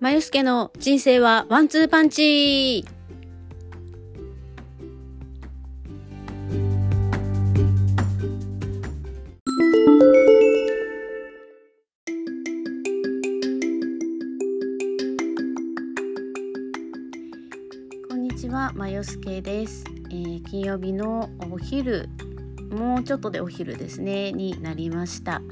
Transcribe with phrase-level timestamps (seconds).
[0.00, 2.86] まゆすけの人生はワンツーパンチ。
[18.08, 22.08] こんにちは、まゆすけです、えー金曜日のお昼
[22.70, 25.42] もうちょっとでお昼ですねになりました。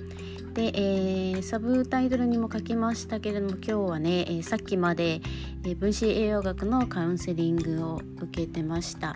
[0.58, 5.20] で、えーサブタイトルにも書きましたけれども今日はね、えーさっきまで、
[5.62, 9.14] えー分子栄養学のカウンセリングを受けてました。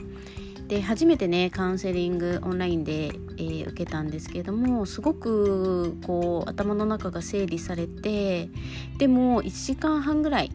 [0.69, 8.49] で初めてねカウンセリングオンラインで、えー受けたんですけどもすごくこう頭の中が整理されて
[8.99, 10.53] でも1時間半ぐらい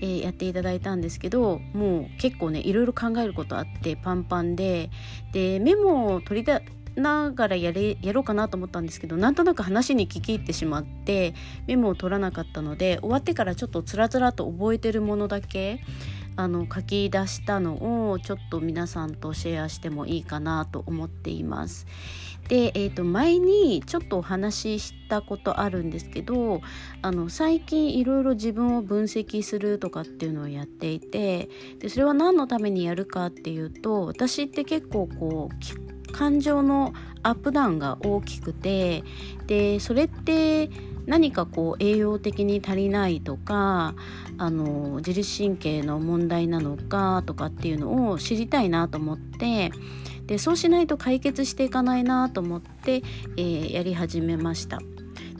[0.00, 4.88] えーやっていただいたんですけどもう結構ねいろいろ考えることあってパンパンで。
[5.32, 6.62] でメモを取りだ
[6.98, 11.34] ながらやれやろうかなと思ったんですけどなんとなく話に聞き入ってしまって
[11.66, 15.80] メモを取らなかったので終わってからちょっとつらつらと覚えてるものだけ
[16.36, 21.86] あの書き出したのをちょっと皆さんとシェアしてもいいかなと思っています。
[22.48, 26.62] で、えー、と前にちょっとお話ししたことあるんですけど
[27.02, 36.92] あの最近いろいろ自分を分析するとかっていうのをやっていてでそれは何のためにやるかっていうと私って結構こう感情の
[37.22, 39.04] アップダウンが大きくて
[39.46, 40.70] でそれって
[41.06, 43.94] 何かこう栄養的に足りないとか
[44.36, 49.72] あの自律神経の問題なのかとかっていうのを知りたいなと思って
[50.26, 53.02] でそうしないと解決していかないなと思って、
[53.36, 54.78] えーやり始めました。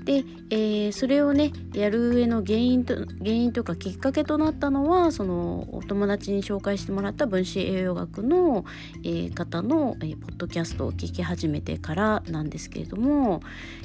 [0.08, 8.64] で、えーそれをねやる上の原因と原因とかきっかけとなったのはそのお友達に紹介してもらった分子栄養学の、
[9.04, 13.42] えー方の、えーポッドキャストを聞き始めてからなんですけれども、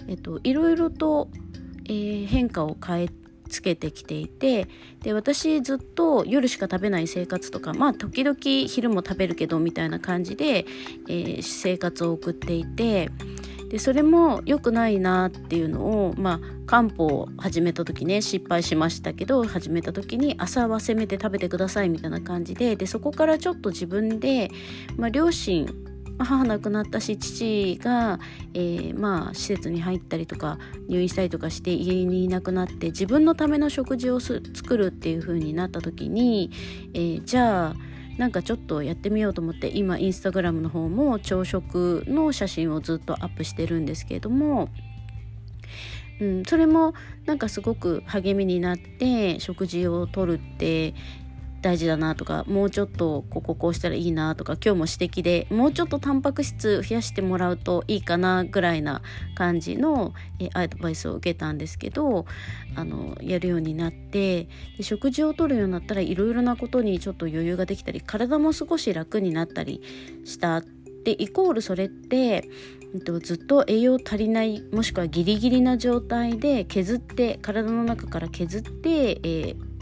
[0.08, 1.28] えっと、いろいろと、
[1.86, 3.10] えー変化を変え
[3.50, 4.70] つけてきていて
[5.02, 10.66] で私ずっと夜しか食べない生活とかまあ時々昼も食べるけどみたいな感じで、
[11.10, 13.12] えー生活を送っていて
[13.74, 24.52] でそれも良くないなっていうのをまあ漢方を始めた時ね失敗しましたけど始めた時に朝はせめて食べてくださいみたいな感じででそこからちょっと自分で、
[24.96, 25.68] まあ、両親
[26.20, 28.20] 母亡くなったし父が、
[28.54, 36.52] えーまあ施設に入ったりとか入院したりとかして家にいなくなって自分のための食事を作るっていう風になった時に、
[36.94, 44.70] えーじゃあなんかちょっとやってみようと思って今インスタグラムの方も朝食の写真をずっとアップしてるんですけれども、
[46.22, 46.94] うん、それも
[47.26, 50.94] なんかすごく励みになって食事をとるって
[51.64, 59.02] 大事だなとかもうちょっとこここうしたらいいなとか今日も指摘でもうちょっとタンパク質増やしてもらうといいかなぐらいな
[59.34, 62.26] 感じのえアドバイスを受けたんですけど
[62.76, 69.82] あのやるようになってで食事をとるようになったらいろいろなことにちょっと余裕ができたり体も少し楽になったり
[70.26, 70.62] した
[71.06, 72.50] でイコールそれって
[72.94, 79.73] うんとずっと栄養足りないもしくはギリギリな状態で削って体の中から削って、えー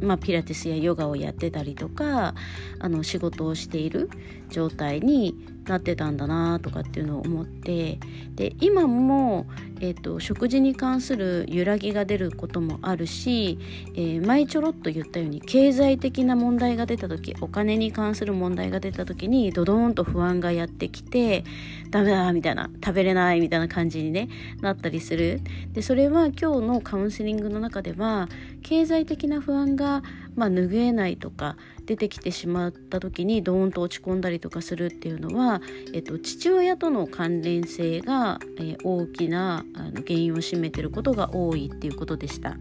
[0.00, 2.34] まあ、ピラティスやヨガをやってたりとか
[2.78, 4.10] あの仕事をしている
[4.50, 5.34] 状態に
[5.66, 7.98] なってたんだなとかっていうのを思って
[8.34, 9.46] で今も、
[9.80, 13.58] えー、と食事に関する揺らぎが出ることもあるし、
[13.94, 21.44] えー前ちょろっと言ったように経済的な問題が出た時お金に関する問題が出た時にドドーンと不安がやってきて
[21.90, 24.28] ダメだみたいな食べれないみたいな感じに、ね、
[24.60, 25.40] なったりする。
[25.72, 28.28] でそれは今日のカウンセリングの中では
[28.62, 30.02] 経済的な不安が、
[30.36, 35.60] まあ、拭えないとか出てきてしまった時にドーンと落ち込んだりとかするっていうのは、
[35.92, 42.56] えっと、父親との関連性が、えー大きなあの原因を占めてることが多いっていうことでした。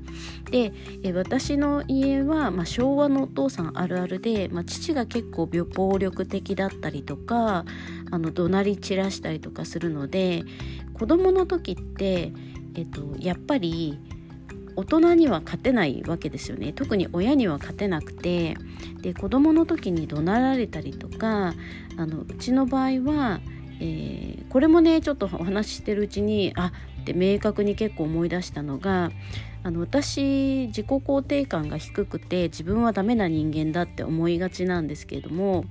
[0.50, 0.72] で、
[1.04, 7.66] えー私の家は、まあ、昭和のお父さんあるあるで、まあ、父が結構暴力的だったりとか
[8.12, 10.44] あの怒鳴り散らしたりとかするので
[10.94, 12.32] 子供の時って、
[12.76, 14.00] えっと、やっぱり
[14.76, 16.74] 大人には勝てないわけですよね。
[16.74, 18.56] 特に親には勝てなくて。
[19.02, 21.54] で子供の時に怒鳴られたりとか
[21.96, 23.40] あのうちの場合は、
[23.80, 29.12] えーこれもねちょっとお話ししてるうちにあって明確に結構思い出したのが
[29.64, 35.66] あの私自己肯定感が低くて自分はダメな人間だって思いがちなんですけれども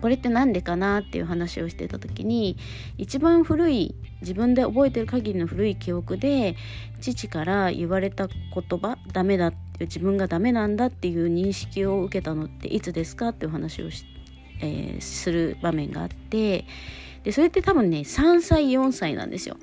[0.00, 2.56] これって何でかなっていう話をしてた時に
[2.96, 6.56] 一番古い自分で覚えてる限りの古い記憶で
[7.00, 8.36] 父から言われた言
[8.80, 14.04] 葉ダメだって自分がダメなんだっていう認識を受けたのっていつですかっていう話をし、
[14.60, 16.64] えーする場面があって
[17.22, 19.56] でそれって多分ね3歳4歳なんですよ。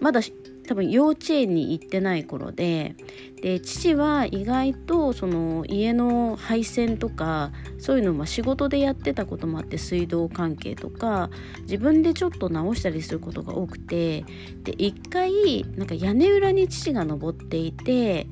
[0.00, 0.20] まだ
[0.66, 2.94] 多分幼稚園に行ってない頃で
[3.42, 11.30] で父は意外とその家の配線とかそういうのを仕事でやってたこともあって水道関係とか
[11.62, 14.24] 自分でちょっと直したりすることが多くて
[14.62, 18.26] で一回なんか屋根裏に父が登っていて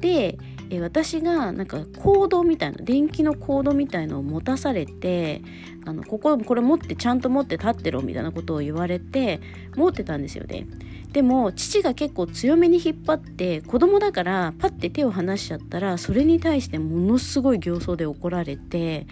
[0.00, 0.38] で
[0.70, 5.42] え私がなんかコードみたいな電気のコードみたいのを持たされて
[5.86, 9.40] あのこここれ持ってちゃんと持って立ってろみたいなことを言われて
[9.76, 10.66] 持ってたんですよね。
[11.12, 19.06] でも父が結構強めに引っ張って子供だからパッて手を離しちゃったらそれに対してものすごい形相で怒られて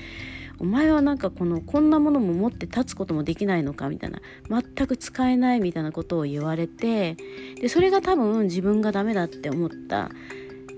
[0.59, 7.17] お前はなんかこのこんなものも持って立つこともできないのかみたいな全く使えないみたいなことを言われて
[7.61, 10.11] でそれが多分自分がダメだって思った、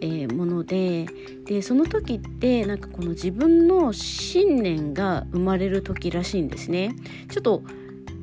[0.01, 1.07] えー、もので
[1.45, 6.95] でその時ってなんかこの自分の信念が生まれる時らしいんですね。
[7.31, 7.63] ちょっと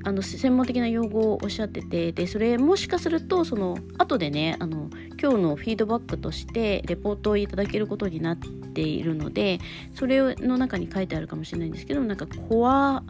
[0.06, 9.60] あの専門的な用語をおっしゃっててでそれもしかするとその後でねあの今日のフィードバックとしてレポートをいただけることになっているので
[9.96, 13.04] それの中に書いてあるかもしれないんですけどなんかコア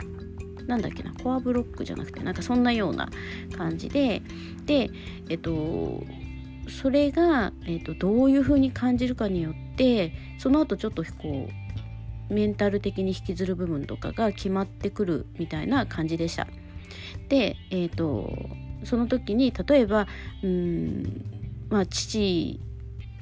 [0.67, 3.09] なんだっけなコアブロックじゃなくてなんかそんなような
[3.57, 4.21] 感じで
[4.65, 4.89] で
[5.27, 6.01] えっと
[6.69, 11.49] それが、えっと、どういうふうに感じるかによってその後ちょっとこ
[12.29, 16.47] うメンタル的に引きずる部分とかが決まってくるみたいな感じでした。
[17.29, 18.31] で、えーと、
[18.83, 20.07] その時に例えば
[20.43, 21.23] うん、
[21.69, 22.59] まあ、父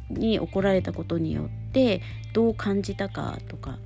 [0.10, 2.02] に怒られたことによって
[2.34, 3.78] どう感じたかとか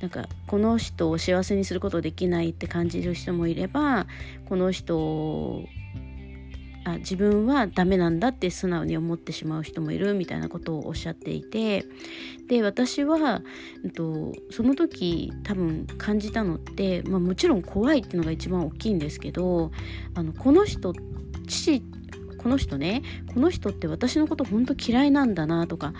[0.00, 4.06] なんかこの人を幸せにすることできないって感じる人もいれば
[4.46, 5.64] この人
[6.84, 11.84] あ自分はダメなんだって素直に思ってしまう人もいるみたいなことをおっしゃっていて
[12.48, 13.42] で私は、
[13.84, 19.70] えっと、その時多分感じたのって、まあ、もちろん怖いっていうのが一番大きいんですけど
[20.14, 20.94] あのこの人
[21.46, 21.82] 父
[22.38, 23.02] この人ね
[23.34, 25.92] この人って私のこと本当嫌いなんだなとか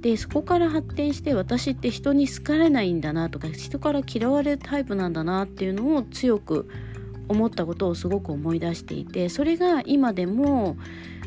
[0.00, 6.91] でそこから発展して私って人に好かれないんだなとか人から嫌われるタイプなんだなっていうのを強く思
[7.28, 10.76] 思ったことをすごく思い出していてそれが今でも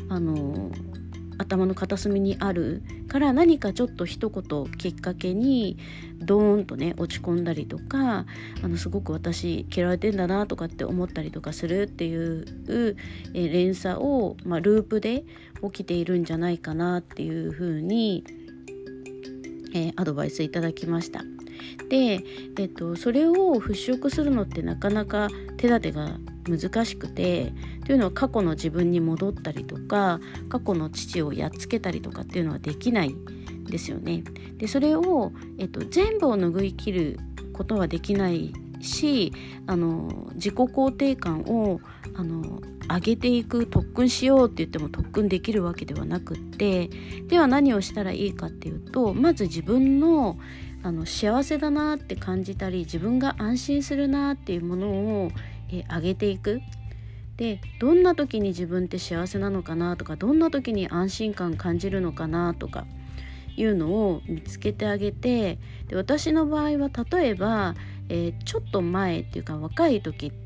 [0.08, 0.70] あの
[1.38, 5.76] 頭の片隅にあるから何かちょっと一言きっかけに
[6.18, 8.26] ドーンとね落ち込んだりとか
[8.62, 12.96] あのすごく私嫌われてんだなとかって思ったりとかするっていう、
[13.34, 15.24] え連鎖を、まあ、ループで
[15.62, 18.24] 起きているんじゃないかなっていうふうに、
[19.74, 21.35] えー、アドバイスいただきました。
[21.88, 22.22] で、
[22.58, 26.18] えっと、それを払拭するのってなかなか手立てが
[26.48, 27.52] 難しくて
[27.84, 34.22] というのは過去の自分に戻ったりとか過去の父をやっつけたりとかっていうのはできないんですよね。
[34.58, 37.18] でそれを、えっと、全部を拭い切る
[37.52, 39.32] ことはできないし
[39.66, 41.80] あの自己肯定感を
[42.14, 46.88] あの上げていく特訓しようって言っても特訓できるわけではなくって
[47.26, 50.38] では何をしたらいいかっていうとまず自分の
[50.86, 55.30] あの幸せだなって感じたり自分が安心するなっていうものを、
[55.68, 56.60] え上げていく。
[57.36, 62.86] でどんな時に自分って幸せなのかなとかどんな時に安心感感じるのかなとか
[63.56, 67.74] いうのを見つけてあげてで私の場合は例えば、
[68.08, 70.45] えー、ちょっと前っていうか若い時って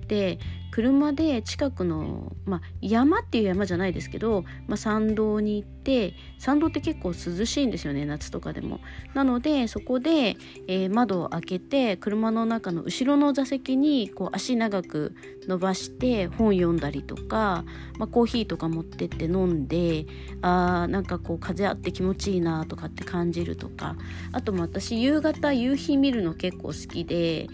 [0.70, 8.81] 車で近くの、まあ、山っていう山じゃないですけど、まあ、山道に行って山道って結構涼しいんですよね夏とかでも。
[9.14, 10.36] なのでそこで、
[10.69, 15.14] えー、窓を開けて車の中の後ろの座席にこう足長く
[15.48, 17.64] 伸ばして本読んだりとか、
[17.98, 20.06] まあ、コーヒーとか持ってって飲んで
[20.40, 23.96] あーなんかこう風あって気持ちいいなとかって感じるとか
[24.32, 27.48] あとも私夕方夕日見るの結構好きで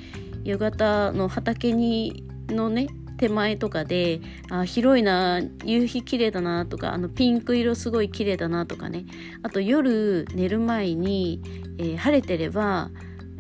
[0.45, 2.89] 夕方の畑にのね
[3.19, 9.05] 手前とかであ広いな夕日綺麗だなとかあのピンク色すごい綺麗だなとかね。
[9.43, 11.41] あと夜寝る前に、
[11.79, 12.91] えー、晴れてれば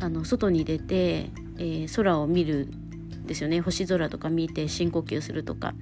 [0.00, 2.68] あの外に出て、えー、空を見る
[3.26, 5.74] ですよね星空とか見て深呼吸するとか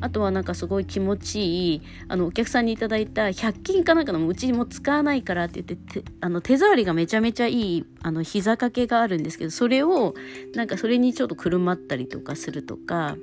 [0.00, 10.14] あとはなんかすごい気持ちいいあのお客さんにいただいた100均かなんかのうちにも使わないからって言ってあの手触りがめちゃめちゃいいあの膝掛けがあるんですけどそれを
[10.54, 13.16] なんかそれにちょっとくるまったりとかするとか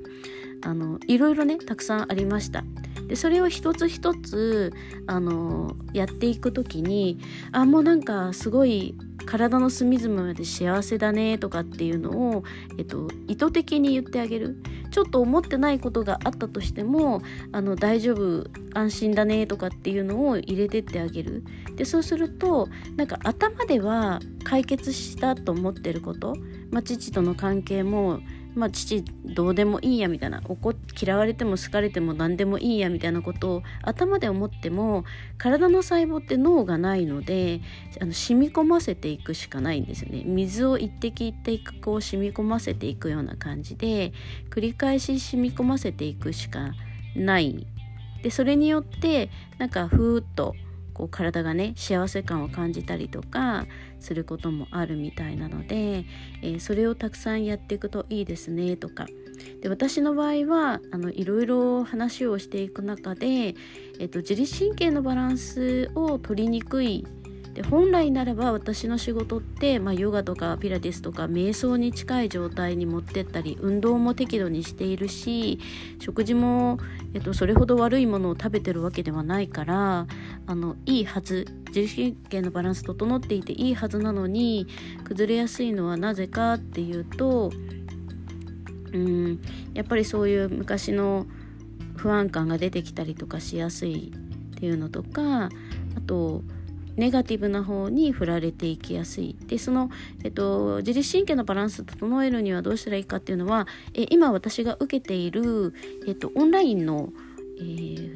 [0.65, 2.63] あのいろいろねたくさんありました。
[3.07, 4.73] でそれを一つ一つ
[5.07, 7.19] あのやっていく時に
[7.51, 12.43] あもうなんかすごい体の隅々まで幸せだねとかっていうのを、
[12.77, 14.57] えっと、意図的に言ってあげる。
[14.91, 21.43] ちょっと思ってないことがあったとしてもあの大丈夫安心だねとかっていうのを入れてってあげる。
[21.75, 26.35] でそうするとなんか頭では解決したと思ってること、
[26.69, 28.19] まあ、父との関係も
[28.55, 35.05] まあ、父どうでもいいやみたいな怒嫌われても好かれても何でもいいやみたいなことを頭で思っても
[35.37, 37.61] 体の細胞って脳がないので
[37.99, 40.23] あの染み込ませていくしかないんですよね。
[40.25, 44.13] 水を一滴一滴こう染み込ませていくような感じで
[44.49, 46.73] 繰り返し染み込ませていくしか
[47.15, 47.67] ない。
[48.21, 50.55] でそれによってなんかふーっと
[50.93, 53.65] こう体がね幸せ感を感じたりとか
[53.99, 56.05] することもあるみたいなので、
[56.41, 59.07] えー、それをたくさんやっていくといいですねとか。
[59.61, 63.55] で私の場合はあのいろいろ話をしていく中で、
[63.99, 67.05] えっと、自律神経のバランスを取りにくい
[67.53, 75.59] で本来ならば私の仕事って、まあ、ヨガとかピラティスとか瞑想に近い状態に持ってったり運動も適度にしているし
[75.99, 76.79] 食事も、
[77.13, 80.07] えっと、それほど悪いものを食べてるわけではないから
[80.47, 84.67] あのいいはず自律神経のバランス整っていていいはずなのに
[85.03, 87.51] 崩れやすいのはなぜかっていうと
[88.93, 89.41] うん
[89.75, 91.27] やっぱりそういう昔の
[91.95, 94.11] 不安感が出てきたりとかしやすい
[94.55, 95.49] っていうのとかあ
[96.05, 96.41] と
[96.95, 99.89] ネガティブな方に振られていきやすいでその、
[100.23, 105.73] えっと、自律神経のバランスを整えるにはどうしたらいいかっていうのはえ今私が受けている、
[106.07, 107.09] えっと、オンラインの、
[107.59, 108.13] えー、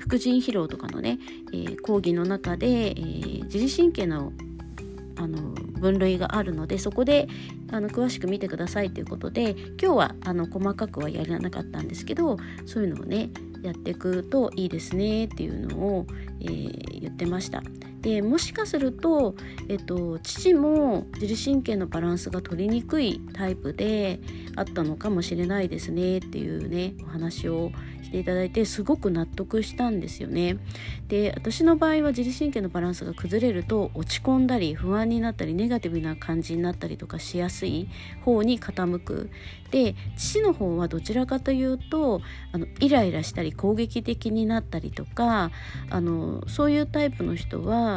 [0.00, 1.18] 副腎疲労とかのね、
[1.52, 4.32] えー、講義の中で、えー、自律神経の
[5.16, 5.38] あの
[5.80, 7.28] 分類があるのでそこで
[7.70, 13.28] あの詳しく見てくださいということで今日はあの細かくはやらなかったんですけどそういうのをね
[13.62, 16.06] やっていくといいですねっていうのを、
[16.40, 17.62] えー、言ってました。
[18.00, 19.34] でもしかすると、
[19.68, 24.20] えっと、父も自律神経のバランスが取りにくいタイプで
[24.56, 30.58] あったのかもしれないですねっていうねお話をしていただいてすごく納得したんですよね。
[31.08, 37.88] で私の場合は自律神経のバランスが崩れると落ち込んだり不安になったりネガティブな感じになったりとかしやすい
[38.24, 39.30] 方に傾く。
[39.70, 42.20] で父の方はどちらかというと
[42.52, 45.52] あのイライラしたり攻撃的になったりとか
[45.90, 47.89] あのそういうタイプの人は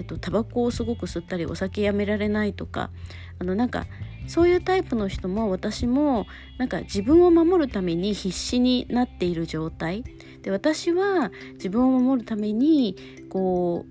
[0.00, 2.90] えっと、タバコをすごく吸ったりお酒やめられないとか
[3.38, 3.86] あのなんか
[4.26, 6.26] そういうタイプの人も私も
[6.56, 10.04] なんか自分を守るために必死になっている状態。
[10.42, 12.96] で私は自分を守るために
[13.28, 13.84] こ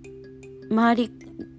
[0.70, 1.12] う周り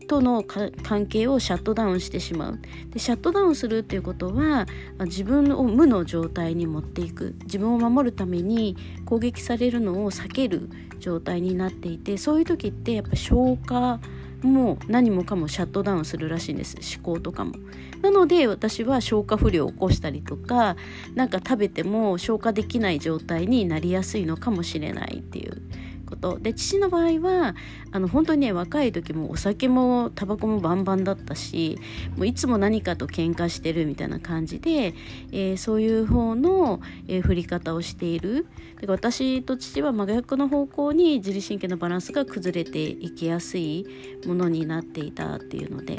[0.08, 2.58] との関係をシャットダウンしてしまう。
[2.90, 4.66] でシャットダウンするっていうことは
[5.04, 7.36] 自分を無の状態に持っていく。
[7.44, 14.00] 自分を守るために攻撃されるのを避ける状態になっていてそういう時ってやっぱ消化
[14.42, 17.54] もう何もかもシャットダウンするらしいんです思考とかも。
[18.02, 20.76] なので私は消化不良を起こしたりとか
[21.14, 25.60] 何か食べても消化できない状態になりやすいのかもしれないっていう
[26.10, 26.38] こと。
[26.38, 27.54] で父の場合は
[27.92, 31.78] あの本当にね若い時もお酒もタバコもバンバンだったし
[32.16, 34.94] もういつも何かと喧嘩してるみたいな感じで、
[35.32, 38.46] えー、そういう方の、えー、振り方をしている。
[38.74, 43.86] だから私と父は真逆の方向に自律神経のバランスが崩れていきやすい
[44.26, 45.96] ものになっていたっていうので。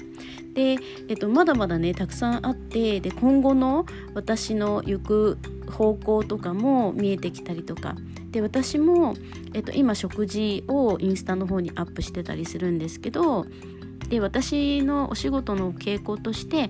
[0.53, 0.77] で、
[1.07, 5.37] えっと、まだまだねたくさんあってで今後の私の行く
[5.71, 7.95] 方向とかも見えてきたりとか
[8.31, 9.15] で私も、
[9.53, 13.45] えっと、今食事をインスタの方にアップしてたりするんですけど
[14.09, 16.69] で私のお仕事の傾向として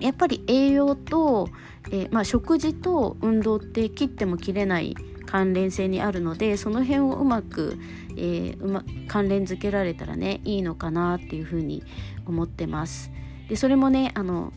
[0.00, 1.48] やっぱり栄養と、
[1.90, 4.96] えー、まあ、食事と運動って切っても切れない
[5.26, 7.78] 関連性にあるのでその辺をうまく、
[8.16, 11.84] えー、うま関連づけられたらねいいのかなっていうふうに
[12.26, 13.12] 思ってます。
[13.48, 14.52] でそれもねあの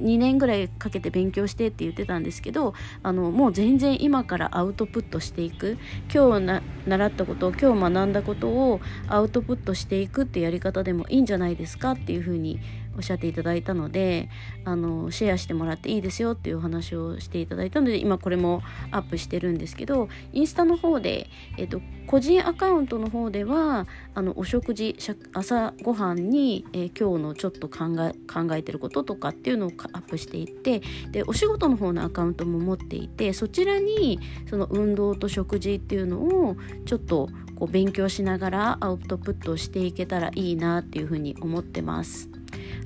[0.00, 5.78] 2年ぐらいかけて勉強してって言ってたんですけどあのもう全然今からアウトプットしていく。
[6.12, 12.60] 今日習ったこと今日学んだことをアウトプットしていくってやり方でもいいんじゃないですかっていうふうに
[12.98, 14.28] おっしゃっていただいたので
[14.64, 24.96] あのシェアしてもらっていいですよっていうお話をしていただいたので今これもアップしてるんですけどインスタの方で、えっと、個人アカウントの方ではあのお食事
[25.32, 34.18] 朝ごはんに、えー、今日のちょっと考え考えてることとかっていうのをアップしていってでお仕事の方のアカウントも持っていてそちらに
[34.50, 42.37] その運動と食事っていうのをちょっとこう勉強しながらアウトプットしていけたらいいなっていうふうに思ってます。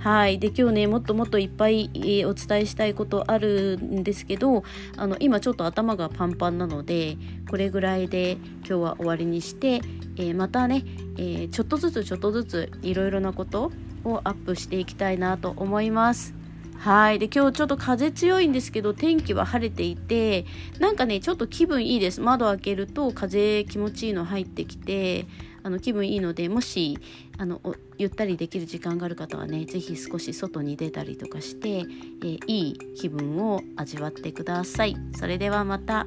[0.02, 0.40] はい。
[0.40, 4.64] で今日ねもっともっといっぱい、えー、お伝えしたいことあるんですけど
[4.96, 7.16] あの今ちょっと頭がパンパンなので
[7.48, 9.80] これぐらいで今日は終わりにして、
[10.16, 10.84] えー、またね、
[11.18, 13.70] え、ちょっとずつちょっとずついろいろなこと
[14.04, 16.34] をアップしていきたいなと思います。
[16.82, 17.20] はい。
[17.20, 20.46] で今日ちょっと風強いんですけど天気は晴れていて
[20.80, 22.20] なんかねちょっと気分いいです。
[22.20, 25.26] 窓開けると風気持ちいいの入ってきて
[25.62, 26.98] あの気分いいのでもし
[27.38, 27.60] あの
[27.98, 34.96] ゆったりできる時間がある方はね是非少し外に出たりとかして、えー、いい気分を味わってください。
[35.16, 36.06] それではまた。